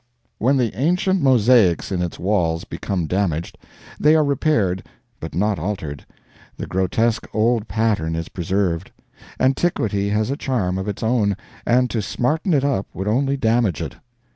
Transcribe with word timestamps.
When 0.39 0.57
the 0.57 0.75
ancient 0.75 1.21
mosaics 1.21 1.91
in 1.91 2.01
its 2.01 2.17
walls 2.17 2.63
become 2.63 3.05
damaged, 3.05 3.55
they 3.99 4.15
are 4.15 4.23
repaired 4.23 4.81
but 5.19 5.35
not 5.35 5.59
altered; 5.59 6.07
the 6.57 6.65
grotesque 6.65 7.27
old 7.35 7.67
pattern 7.67 8.15
is 8.15 8.27
preserved. 8.29 8.89
Antiquity 9.39 10.09
has 10.09 10.31
a 10.31 10.37
charm 10.37 10.79
of 10.79 10.87
its 10.87 11.03
own, 11.03 11.37
and 11.67 11.87
to 11.91 12.01
smarten 12.01 12.51
it 12.51 12.65
up 12.65 12.87
would 12.95 13.07
only 13.07 13.37
damage 13.37 13.79
it. 13.79 13.97